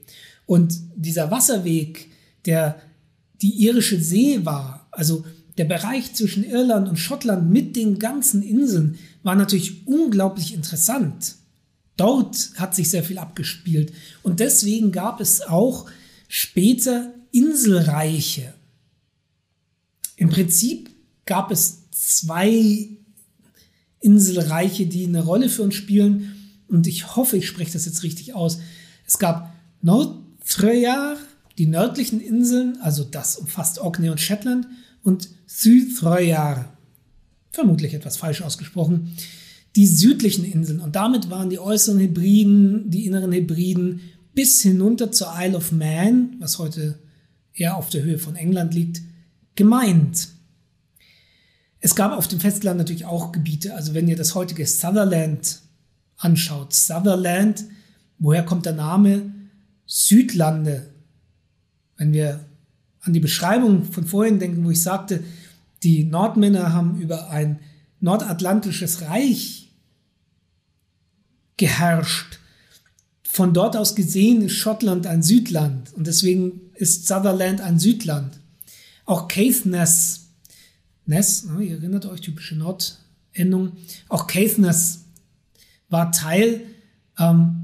[0.46, 2.10] Und dieser Wasserweg,
[2.46, 2.82] der
[3.42, 5.24] die irische See war, also
[5.58, 11.36] der Bereich zwischen Irland und Schottland mit den ganzen Inseln war natürlich unglaublich interessant.
[11.98, 13.94] Dort hat sich sehr viel abgespielt.
[14.24, 15.90] Und deswegen gab es auch
[16.28, 18.54] später Inselreiche.
[20.16, 20.90] Im Prinzip
[21.26, 22.90] gab es zwei
[24.00, 26.34] Inselreiche, die eine Rolle für uns spielen.
[26.68, 28.60] Und ich hoffe, ich spreche das jetzt richtig aus.
[29.06, 29.54] Es gab
[30.42, 31.18] Northreia,
[31.58, 34.68] die nördlichen Inseln, also das umfasst Orkney und Shetland,
[35.04, 36.78] und Südthroyar,
[37.52, 39.16] vermutlich etwas falsch ausgesprochen,
[39.76, 40.80] die südlichen Inseln.
[40.80, 44.02] Und damit waren die äußeren Hebriden, die inneren Hebriden
[44.34, 47.00] bis hinunter zur Isle of Man, was heute
[47.54, 49.02] eher auf der Höhe von England liegt,
[49.56, 50.30] gemeint.
[51.80, 55.62] Es gab auf dem Festland natürlich auch Gebiete, also wenn ihr das heutige Sutherland
[56.18, 57.66] anschaut, Sutherland,
[58.20, 59.34] woher kommt der Name?
[59.94, 60.90] Südlande.
[61.98, 62.46] Wenn wir
[63.02, 65.22] an die Beschreibung von vorhin denken, wo ich sagte,
[65.84, 67.60] die Nordmänner haben über ein
[68.00, 69.74] nordatlantisches Reich
[71.58, 72.40] geherrscht.
[73.24, 78.40] Von dort aus gesehen ist Schottland ein Südland und deswegen ist Sutherland ein Südland.
[79.04, 80.30] Auch Caithness,
[81.06, 83.74] Ness, ne, ihr erinnert euch, typische Nordendung,
[84.08, 85.06] auch Caithness
[85.90, 86.62] war Teil
[87.20, 87.61] ähm,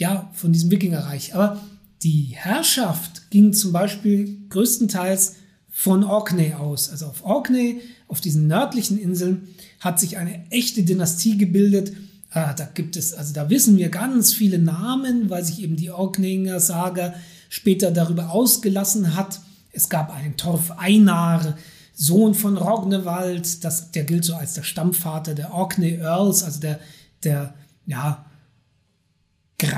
[0.00, 1.34] ja, von diesem Wikingerreich.
[1.34, 1.60] Aber
[2.02, 5.36] die Herrschaft ging zum Beispiel größtenteils
[5.68, 6.90] von Orkney aus.
[6.90, 11.92] Also auf Orkney, auf diesen nördlichen Inseln, hat sich eine echte Dynastie gebildet.
[12.30, 15.90] Ah, da gibt es, also da wissen wir ganz viele Namen, weil sich eben die
[15.90, 17.14] Orkneyer Saga
[17.50, 19.40] später darüber ausgelassen hat.
[19.72, 21.58] Es gab einen Torf Einar,
[21.92, 26.80] Sohn von Rognewald, das, der gilt so als der Stammvater der Orkney Earls, also der,
[27.22, 27.54] der
[27.86, 28.24] ja,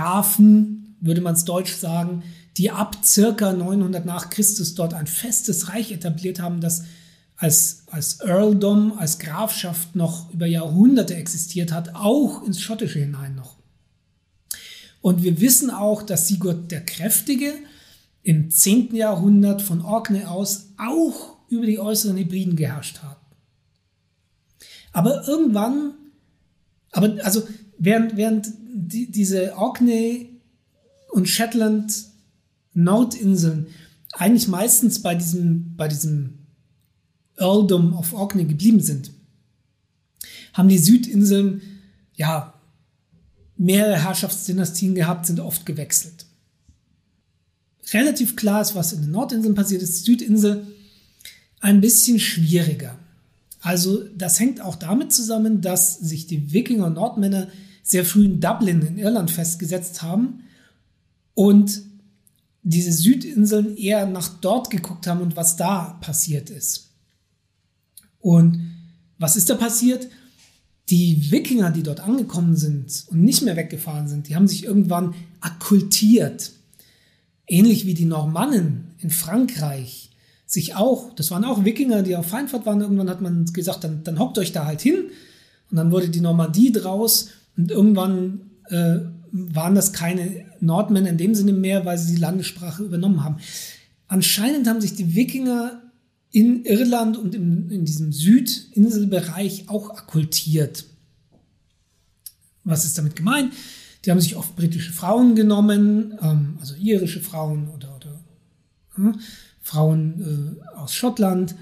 [0.02, 2.24] Grafen, würde man es deutsch sagen,
[2.56, 6.82] die ab circa 900 nach Christus dort ein festes Reich etabliert haben, das
[7.36, 13.58] als, als Earldom, als Grafschaft noch über Jahrhunderte existiert hat, auch ins Schottische hinein noch.
[15.00, 17.52] Und wir wissen auch, dass Sigurd der Kräftige
[18.24, 18.96] im 10.
[18.96, 23.18] Jahrhundert von Orkney aus auch über die äußeren Hebriden geherrscht hat.
[24.92, 25.94] Aber irgendwann,
[26.90, 27.46] aber also
[27.78, 28.61] während, während
[28.92, 30.40] die, diese Orkney
[31.10, 31.92] und Shetland
[32.74, 33.66] Nordinseln
[34.12, 36.38] eigentlich meistens bei diesem, bei diesem
[37.36, 39.10] Earldom of Orkney geblieben sind,
[40.52, 41.62] haben die Südinseln
[42.14, 42.54] ja
[43.56, 46.26] mehrere Herrschaftsdynastien gehabt, sind oft gewechselt.
[47.92, 50.04] Relativ klar ist, was in den Nordinseln passiert ist.
[50.04, 50.66] Südinsel
[51.60, 52.98] ein bisschen schwieriger.
[53.60, 57.48] Also das hängt auch damit zusammen, dass sich die Wikinger und Nordmänner
[57.82, 60.44] sehr früh in Dublin in Irland festgesetzt haben
[61.34, 61.82] und
[62.62, 66.90] diese Südinseln eher nach dort geguckt haben und was da passiert ist.
[68.20, 68.70] Und
[69.18, 70.08] was ist da passiert?
[70.88, 75.14] Die Wikinger, die dort angekommen sind und nicht mehr weggefahren sind, die haben sich irgendwann
[75.40, 76.52] akkultiert.
[77.48, 80.10] Ähnlich wie die Normannen in Frankreich
[80.46, 82.80] sich auch, das waren auch Wikinger, die auf Feindfahrt waren.
[82.80, 85.10] Irgendwann hat man gesagt, dann, dann hockt euch da halt hin.
[85.70, 87.30] Und dann wurde die Normandie draus.
[87.56, 88.98] Und irgendwann äh,
[89.30, 93.36] waren das keine Nordmänner in dem Sinne mehr, weil sie die Landessprache übernommen haben.
[94.08, 95.82] Anscheinend haben sich die Wikinger
[96.30, 100.84] in Irland und in, in diesem Südinselbereich auch akkultiert.
[102.64, 103.52] Was ist damit gemeint?
[104.04, 109.12] Die haben sich oft britische Frauen genommen, ähm, also irische Frauen oder, oder äh,
[109.60, 111.54] Frauen äh, aus Schottland.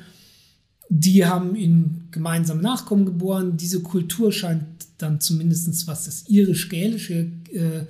[0.92, 3.56] Die haben ihnen gemeinsam Nachkommen geboren.
[3.56, 4.64] Diese Kultur scheint
[4.98, 7.84] dann zumindest was das irisch-gälische äh,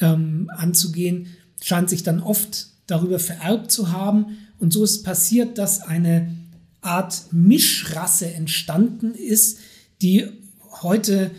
[0.00, 1.26] ähm, anzugehen,
[1.60, 4.38] scheint sich dann oft darüber vererbt zu haben.
[4.60, 6.36] Und so ist passiert, dass eine
[6.80, 9.58] Art Mischrasse entstanden ist,
[10.00, 10.26] die
[10.82, 11.32] heute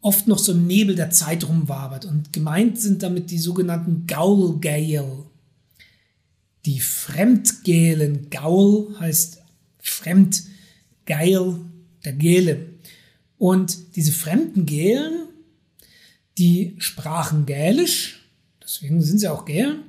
[0.00, 2.04] oft noch so im Nebel der Zeit rumwabert.
[2.04, 5.24] Und gemeint sind damit die sogenannten Gaul Gael.
[6.64, 9.41] Die Fremdgälen, Gaul heißt
[9.82, 11.56] Fremdgeil,
[12.04, 12.66] der Gäle.
[13.38, 15.28] Und diese fremden Gälen,
[16.38, 18.28] die sprachen Gälisch,
[18.62, 19.82] deswegen sind sie auch Gälen.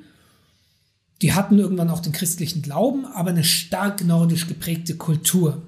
[1.21, 5.61] Die hatten irgendwann auch den christlichen Glauben, aber eine stark nordisch geprägte Kultur.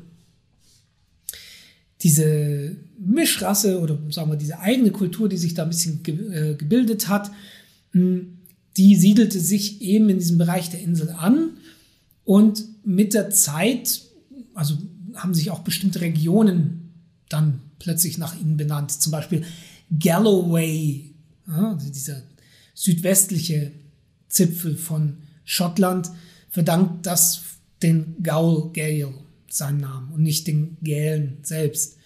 [2.02, 7.08] Diese Mischrasse oder sagen wir diese eigene Kultur, die sich da ein bisschen äh, gebildet
[7.08, 7.32] hat,
[7.92, 8.40] hm,
[8.78, 11.58] die siedelte sich eben in diesem Bereich der Insel an
[12.26, 14.02] und mit der Zeit,
[14.56, 14.78] also
[15.16, 16.94] haben sich auch bestimmte Regionen
[17.30, 18.92] dann plötzlich nach ihnen benannt.
[18.92, 19.44] Zum Beispiel
[20.00, 21.14] Galloway,
[21.48, 22.24] ja, dieser
[22.74, 23.72] südwestliche
[24.28, 26.10] Zipfel von Schottland,
[26.50, 27.42] verdankt das
[27.84, 29.14] den Gaul Gael
[29.48, 31.98] seinen Namen und nicht den Gälen selbst.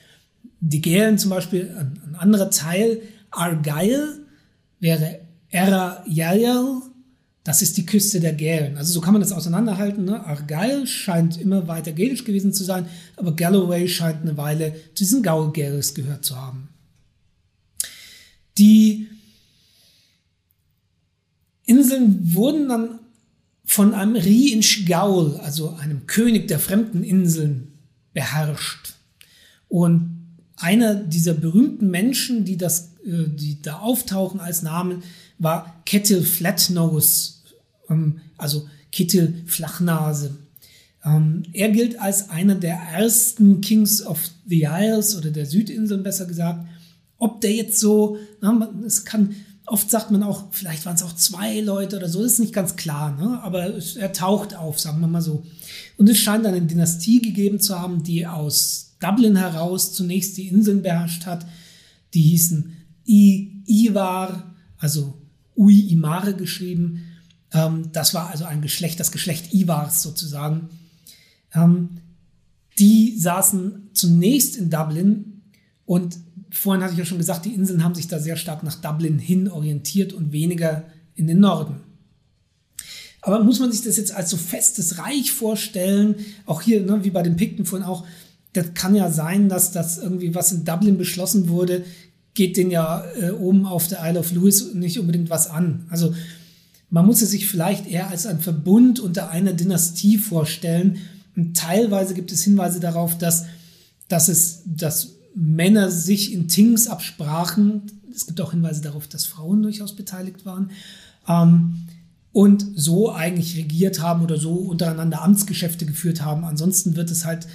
[0.60, 4.20] Die Gälen zum Beispiel, ein, ein anderer Teil, Argyle,
[4.80, 6.82] wäre Era Yael,
[7.50, 8.78] das ist die Küste der Gälen.
[8.78, 10.06] Also so kann man das auseinanderhalten.
[10.06, 10.24] Ne?
[10.24, 12.86] Argyle scheint immer weiter gälisch gewesen zu sein,
[13.16, 16.70] aber Galloway scheint eine Weile zu diesen Gaul Gales gehört zu haben.
[18.60, 19.08] Die
[21.66, 23.00] Inseln wurden dann
[23.66, 27.80] von einem Riinch Gaul, also einem König der fremden Inseln,
[28.14, 28.94] beherrscht.
[29.68, 30.20] Und
[30.56, 35.02] einer dieser berühmten Menschen, die, das, äh, die da auftauchen als Namen,
[35.40, 37.39] war Kettil Flatnose,
[37.90, 40.38] ähm, also Kettil Flachnase.
[41.06, 46.26] Ähm, er gilt als einer der ersten Kings of the Isles oder der Südinseln besser
[46.26, 46.68] gesagt.
[47.18, 48.18] Ob der jetzt so,
[48.86, 52.34] es kann, oft sagt man auch, vielleicht waren es auch zwei Leute oder so, das
[52.34, 53.42] ist nicht ganz klar, ne?
[53.44, 55.46] aber er taucht auf, sagen wir mal so.
[55.98, 60.82] Und es scheint eine Dynastie gegeben zu haben, die aus Dublin heraus zunächst die Inseln
[60.82, 61.46] beherrscht hat.
[62.14, 62.76] Die hießen
[63.08, 65.18] I Ivar, also
[65.56, 67.06] Ui Imare geschrieben.
[67.54, 70.70] Ähm, das war also ein Geschlecht, das Geschlecht Ivars sozusagen.
[71.54, 71.90] Ähm,
[72.78, 75.42] die saßen zunächst in Dublin
[75.86, 76.18] und
[76.52, 79.20] vorhin hatte ich ja schon gesagt, die Inseln haben sich da sehr stark nach Dublin
[79.20, 80.86] hin orientiert und weniger
[81.16, 81.82] in den Norden.
[83.22, 86.16] Aber muss man sich das jetzt als so festes Reich vorstellen?
[86.46, 88.06] Auch hier, ne, wie bei den Pikten vorhin auch,
[88.54, 91.84] das kann ja sein, dass das irgendwie, was in Dublin beschlossen wurde,
[92.34, 95.86] geht den ja äh, oben auf der Isle of Lewis nicht unbedingt was an.
[95.90, 96.14] Also
[96.90, 100.98] man muss es sich vielleicht eher als ein Verbund unter einer Dynastie vorstellen.
[101.36, 103.46] Und teilweise gibt es Hinweise darauf, dass,
[104.08, 107.84] dass es, dass Männer sich in Tings absprachen.
[108.14, 110.72] Es gibt auch Hinweise darauf, dass Frauen durchaus beteiligt waren.
[111.28, 111.88] Ähm,
[112.32, 116.44] und so eigentlich regiert haben oder so untereinander Amtsgeschäfte geführt haben.
[116.44, 117.48] Ansonsten wird es halt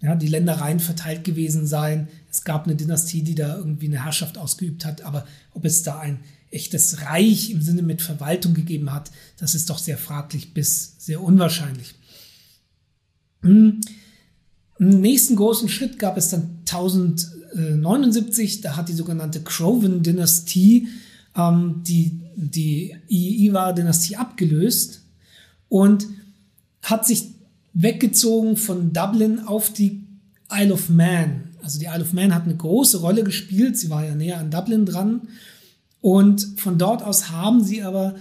[0.00, 2.08] ja, die Ländereien verteilt gewesen sein.
[2.30, 5.98] Es gab eine Dynastie, die da irgendwie eine Herrschaft ausgeübt hat, aber ob es da
[5.98, 6.20] ein
[6.54, 11.20] echtes Reich im Sinne mit Verwaltung gegeben hat, das ist doch sehr fraglich bis sehr
[11.20, 11.94] unwahrscheinlich.
[13.42, 13.80] Hm.
[14.78, 20.88] Im nächsten großen Schritt gab es dann 1079, da hat die sogenannte Crovan-Dynastie
[21.36, 25.02] ähm, die, die Ivar-Dynastie abgelöst
[25.68, 26.06] und
[26.82, 27.28] hat sich
[27.72, 30.04] weggezogen von Dublin auf die
[30.50, 31.48] Isle of Man.
[31.62, 34.50] Also die Isle of Man hat eine große Rolle gespielt, sie war ja näher an
[34.50, 35.22] Dublin dran.
[36.04, 38.16] Und von dort aus haben sie aber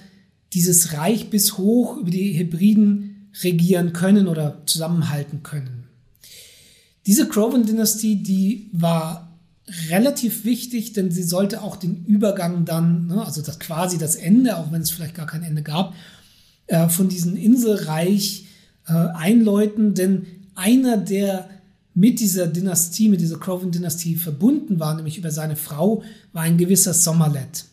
[0.53, 5.83] dieses Reich bis hoch über die Hebriden regieren können oder zusammenhalten können.
[7.07, 9.37] Diese Crovan-Dynastie, die war
[9.89, 14.55] relativ wichtig, denn sie sollte auch den Übergang dann, ne, also das quasi das Ende,
[14.55, 15.93] auch wenn es vielleicht gar kein Ende gab,
[16.67, 18.45] äh, von diesem Inselreich
[18.87, 21.49] äh, einläuten, denn einer, der
[21.95, 26.93] mit dieser Dynastie, mit dieser Crovan-Dynastie verbunden war, nämlich über seine Frau, war ein gewisser
[26.93, 27.65] Somerlet.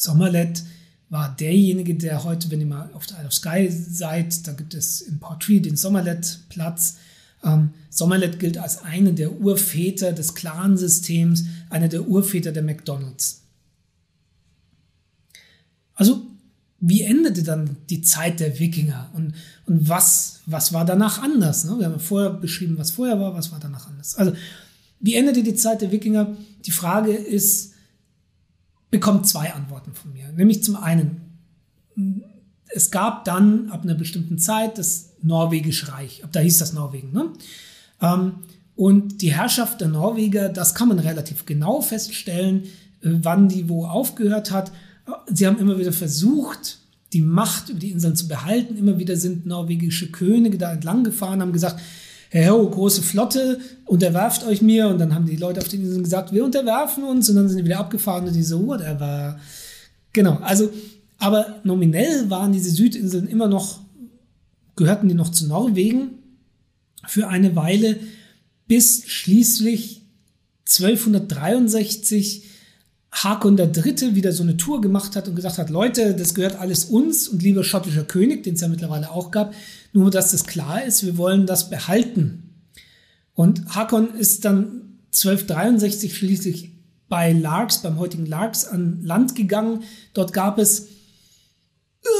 [0.00, 0.62] Somerlet
[1.08, 4.74] war derjenige, der heute, wenn ihr mal auf der Isle of Skye seid, da gibt
[4.74, 6.96] es im Portree den Somerlet-Platz.
[7.44, 13.42] Ähm, Somerlet gilt als einer der Urväter des Clansystems, einer der Urväter der McDonalds.
[15.94, 16.22] Also
[16.80, 19.34] wie endete dann die Zeit der Wikinger und,
[19.66, 21.64] und was, was war danach anders?
[21.64, 21.78] Ne?
[21.78, 24.16] Wir haben ja vorher beschrieben, was vorher war, was war danach anders.
[24.16, 24.32] Also,
[24.98, 26.36] wie endete die Zeit der Wikinger?
[26.64, 27.74] Die Frage ist,
[28.90, 30.30] bekommt zwei Antworten von mir.
[30.32, 31.38] Nämlich zum einen,
[32.68, 37.12] es gab dann ab einer bestimmten Zeit das Norwegische Reich, ab da hieß das Norwegen.
[37.12, 37.26] Ne?
[38.00, 38.34] Ähm,
[38.74, 42.64] und die Herrschaft der Norweger, das kann man relativ genau feststellen,
[43.02, 44.72] äh, wann die wo aufgehört hat
[45.26, 46.78] sie haben immer wieder versucht,
[47.12, 48.76] die Macht über die Inseln zu behalten.
[48.76, 51.80] Immer wieder sind norwegische Könige da entlang gefahren, haben gesagt,
[52.30, 54.88] hey, ho, große Flotte, unterwerft euch mir.
[54.88, 57.28] Und dann haben die Leute auf den Inseln gesagt, wir unterwerfen uns.
[57.28, 59.38] Und dann sind die wieder abgefahren und die so, whatever.
[60.12, 60.70] Genau, also,
[61.18, 63.80] aber nominell waren diese Südinseln immer noch,
[64.76, 66.12] gehörten die noch zu Norwegen
[67.06, 67.98] für eine Weile,
[68.66, 70.02] bis schließlich
[70.68, 72.44] 1263
[73.12, 76.84] Hakon Dritte wieder so eine Tour gemacht hat und gesagt hat, Leute, das gehört alles
[76.84, 79.52] uns und lieber schottischer König, den es ja mittlerweile auch gab,
[79.92, 82.50] nur dass das klar ist, wir wollen das behalten.
[83.34, 86.72] Und Hakon ist dann 1263 schließlich
[87.08, 89.82] bei Largs, beim heutigen Largs, an Land gegangen.
[90.14, 90.88] Dort gab es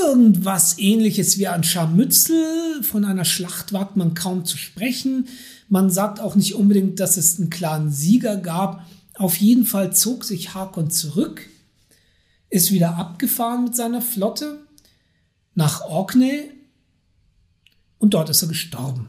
[0.03, 2.83] irgendwas ähnliches wie ein Scharmützel.
[2.83, 5.29] Von einer Schlacht wagt man kaum zu sprechen.
[5.69, 8.85] Man sagt auch nicht unbedingt, dass es einen klaren Sieger gab.
[9.15, 11.47] Auf jeden Fall zog sich Hakon zurück,
[12.49, 14.67] ist wieder abgefahren mit seiner Flotte
[15.55, 16.51] nach Orkney
[18.01, 19.09] und dort ist er gestorben.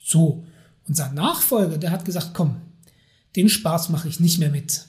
[0.00, 0.44] So,
[0.88, 2.56] und sein Nachfolger, der hat gesagt, komm,
[3.36, 4.86] den Spaß mache ich nicht mehr mit.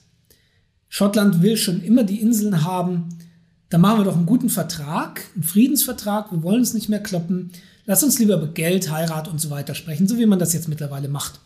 [0.89, 3.09] Schottland will schon immer die Inseln haben.
[3.69, 6.31] Da machen wir doch einen guten Vertrag, einen Friedensvertrag.
[6.31, 7.51] Wir wollen es nicht mehr kloppen.
[7.85, 10.67] Lass uns lieber über Geld, Heirat und so weiter sprechen, so wie man das jetzt
[10.67, 11.39] mittlerweile macht.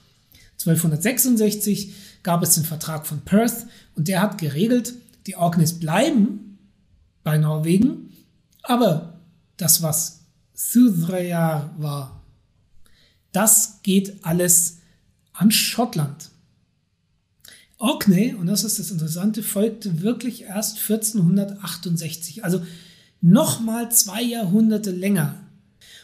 [0.59, 4.93] 1266 gab es den Vertrag von Perth und der hat geregelt,
[5.25, 6.59] die Orkneys bleiben,
[7.23, 8.09] bei Norwegen,
[8.63, 9.19] aber
[9.57, 10.18] das, was
[10.59, 12.21] Suðreyjar war,
[13.31, 14.79] das geht alles
[15.31, 16.31] an Schottland.
[17.77, 22.61] Orkney, und das ist das Interessante, folgte wirklich erst 1468, also
[23.21, 25.35] nochmal zwei Jahrhunderte länger.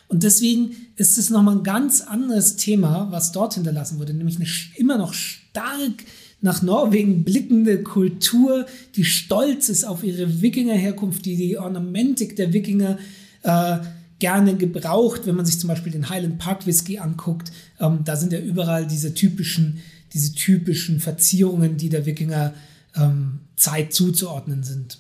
[0.08, 4.48] Und deswegen ist es nochmal ein ganz anderes Thema, was dort hinterlassen wurde, nämlich eine
[4.78, 6.06] immer noch stark
[6.40, 13.00] nach Norwegen blickende Kultur, die stolz ist auf ihre Wikingerherkunft, die die Ornamentik der Wikinger
[13.42, 13.80] äh,
[14.20, 17.52] gerne gebraucht, wenn man sich zum Beispiel den Highland Park Whisky anguckt.
[17.80, 19.82] Ähm, da sind ja überall diese typischen
[20.16, 22.54] diese typischen Verzierungen, die der Wikinger
[22.96, 25.00] ähm, Zeit zuzuordnen sind.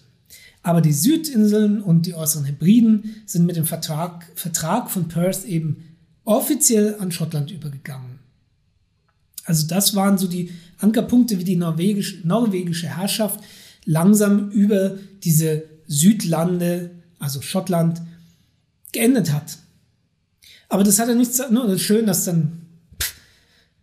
[0.61, 5.85] Aber die Südinseln und die äußeren Hebriden sind mit dem Vertrag, Vertrag von Perth eben
[6.25, 8.19] offiziell an Schottland übergegangen.
[9.45, 13.39] Also das waren so die Ankerpunkte, wie die norwegisch, norwegische Herrschaft
[13.85, 18.01] langsam über diese Südlande, also Schottland,
[18.95, 19.59] geendet hat.
[20.67, 22.65] Aber das hat ja nichts, nur schön, dass dann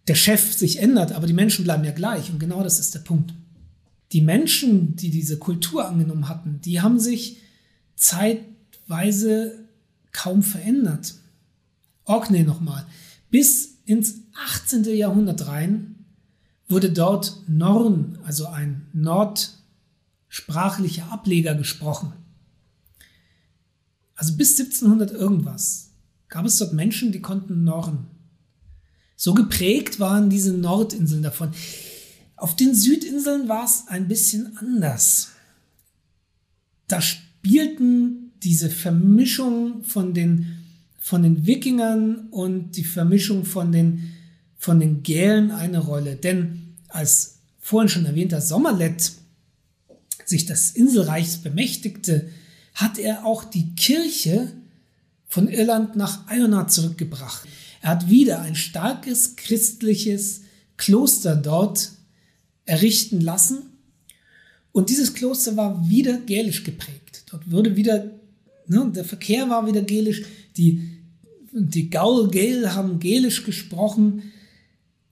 [0.08, 2.30] der Chef sich ändert, aber die Menschen bleiben ja gleich.
[2.30, 3.32] Und genau das ist der Punkt.
[4.10, 7.40] Die Menschen, die diese Kultur angenommen hatten, die haben sich
[7.94, 9.68] zeitweise
[10.10, 11.14] kaum verändert.
[12.04, 12.84] Orkney nochmal.
[13.30, 14.84] Bis ins 18.
[14.84, 16.04] Jahrhundert rein
[16.68, 22.12] wurde dort Norn, also ein nordsprachlicher Ableger gesprochen.
[24.14, 25.90] Also bis 1700 irgendwas
[26.28, 28.06] gab es dort Menschen, die konnten Norn.
[29.16, 31.52] So geprägt waren diese Nordinseln davon.
[32.36, 35.28] Auf den Südinseln war es ein bisschen anders.
[36.88, 40.58] Da spielten diese Vermischung von den,
[40.98, 44.12] von den Wikingern und die Vermischung von den,
[44.58, 46.16] von den Gälen eine Rolle.
[46.16, 49.12] Denn als vorhin schon erwähnter Sommerlet
[50.24, 52.28] sich des Inselreichs bemächtigte,
[52.74, 54.52] hat er auch die Kirche
[55.26, 57.48] von Irland nach Iona zurückgebracht.
[57.80, 60.42] Er hat wieder ein starkes christliches
[60.76, 61.92] Kloster dort
[62.64, 63.62] errichten lassen.
[64.72, 67.24] Und dieses Kloster war wieder gälisch geprägt.
[67.30, 68.10] Dort wurde wieder,
[68.66, 70.22] ne, der Verkehr war wieder gälisch,
[70.56, 70.88] die,
[71.52, 74.32] die Gaul Gael haben gälisch gesprochen,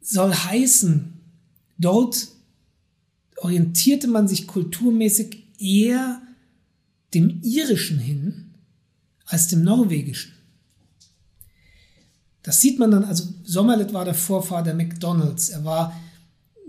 [0.01, 1.13] soll heißen,
[1.79, 2.29] dort
[3.39, 6.23] orientierte man sich kulturmäßig eher
[7.15, 8.55] dem irischen hin
[9.27, 10.33] als dem norwegischen.
[12.43, 15.51] Das sieht man dann, also Sommerlet war der Vorfahr der McDonalds.
[15.51, 15.95] Er war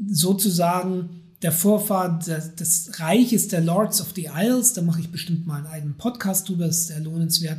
[0.07, 4.73] sozusagen der Vorfahr des, des Reiches der Lords of the Isles.
[4.73, 7.57] Da mache ich bestimmt mal einen eigenen Podcast drüber, das ist sehr lohnenswert,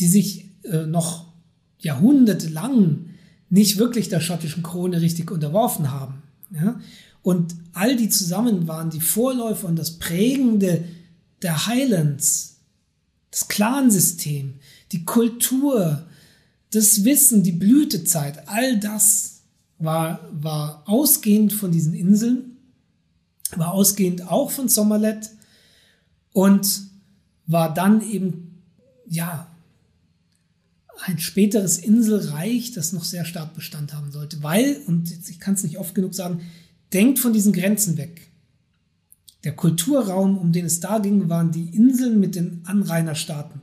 [0.00, 1.26] die sich äh, noch
[1.78, 3.06] jahrhundertelang
[3.50, 6.22] nicht wirklich der schottischen Krone richtig unterworfen haben.
[6.50, 6.80] Ja?
[7.22, 10.84] Und all die zusammen waren die Vorläufer und das Prägende
[11.42, 12.56] der Highlands,
[13.30, 14.54] das Clansystem,
[14.92, 16.06] die Kultur,
[16.70, 19.42] das Wissen, die Blütezeit, all das
[19.78, 22.56] war, war ausgehend von diesen Inseln,
[23.56, 25.30] war ausgehend auch von Sommerlet
[26.32, 26.82] und
[27.46, 28.62] war dann eben,
[29.08, 29.50] ja,
[31.06, 34.42] ein späteres Inselreich, das noch sehr stark Bestand haben sollte.
[34.42, 36.40] Weil, und ich kann es nicht oft genug sagen,
[36.92, 38.27] denkt von diesen Grenzen weg.
[39.44, 43.60] Der Kulturraum, um den es da ging, waren die Inseln mit den Anrainerstaaten.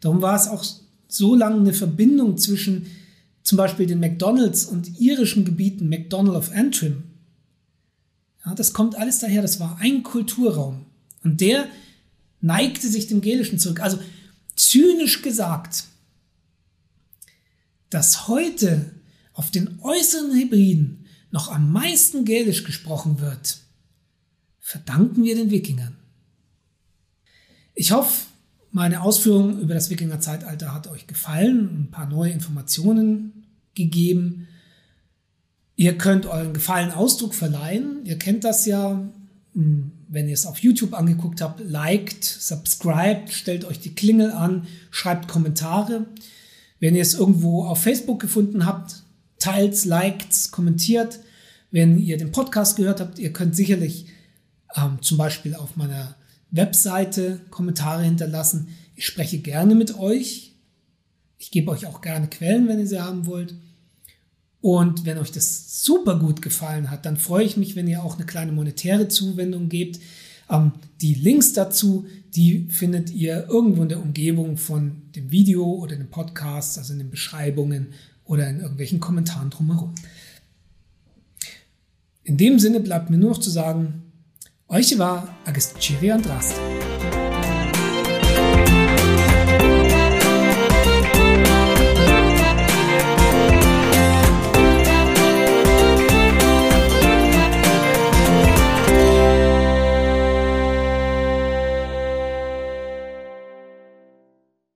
[0.00, 0.64] Darum war es auch
[1.08, 2.86] so lange eine Verbindung zwischen
[3.42, 7.04] zum Beispiel den McDonalds und irischen Gebieten, McDonald of Antrim.
[8.44, 10.86] Ja, das kommt alles daher, das war ein Kulturraum.
[11.22, 11.68] Und der
[12.40, 13.80] neigte sich dem Gälischen zurück.
[13.80, 13.98] Also
[14.56, 15.84] zynisch gesagt,
[17.90, 18.92] dass heute
[19.32, 23.58] auf den äußeren Hebriden noch am meisten Gälisch gesprochen wird,
[24.64, 25.94] verdanken wir den Wikingern.
[27.74, 28.24] Ich hoffe,
[28.70, 33.44] meine Ausführung über das Wikinger-Zeitalter hat euch gefallen, ein paar neue Informationen
[33.74, 34.48] gegeben.
[35.76, 38.06] Ihr könnt euren Gefallen Ausdruck verleihen.
[38.06, 39.06] Ihr kennt das ja,
[39.52, 45.28] wenn ihr es auf YouTube angeguckt habt, liked, subscribed, stellt euch die Klingel an, schreibt
[45.28, 46.06] Kommentare.
[46.80, 49.02] Wenn ihr es irgendwo auf Facebook gefunden habt,
[49.38, 51.20] teilt, liked, kommentiert.
[51.70, 54.06] Wenn ihr den Podcast gehört habt, ihr könnt sicherlich
[54.76, 56.16] ähm, zum Beispiel auf meiner
[56.50, 58.68] Webseite Kommentare hinterlassen.
[58.94, 60.52] Ich spreche gerne mit euch.
[61.38, 63.54] Ich gebe euch auch gerne Quellen, wenn ihr sie haben wollt.
[64.60, 68.16] Und wenn euch das super gut gefallen hat, dann freue ich mich, wenn ihr auch
[68.16, 70.00] eine kleine monetäre Zuwendung gebt.
[70.48, 75.96] Ähm, die Links dazu, die findet ihr irgendwo in der Umgebung von dem Video oder
[75.96, 77.88] dem Podcast, also in den Beschreibungen
[78.24, 79.94] oder in irgendwelchen Kommentaren drumherum.
[82.22, 84.03] In dem Sinne bleibt mir nur noch zu sagen,
[84.68, 86.54] euch war Agastiri Andrast.